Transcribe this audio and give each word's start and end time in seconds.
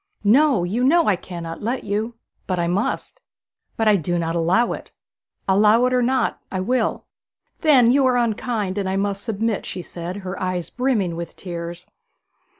'No; 0.23 0.63
you 0.63 0.83
know 0.83 1.05
I 1.07 1.15
cannot 1.15 1.61
let 1.61 1.83
you.' 1.83 2.15
'But 2.47 2.57
I 2.57 2.65
must.' 2.65 3.21
'But 3.77 3.87
I 3.87 3.97
do 3.97 4.17
not 4.17 4.35
allow 4.35 4.73
it.' 4.73 4.89
'Allow 5.47 5.85
it 5.85 5.93
or 5.93 6.01
not, 6.01 6.41
I 6.51 6.59
will.' 6.59 7.05
'Then 7.59 7.91
you 7.91 8.07
are 8.07 8.17
unkind, 8.17 8.79
and 8.79 8.89
I 8.89 8.95
must 8.95 9.23
submit,' 9.23 9.63
she 9.67 9.83
said, 9.83 10.15
her 10.25 10.41
eyes 10.41 10.71
brimming 10.71 11.15
with 11.15 11.35
tears. 11.35 11.85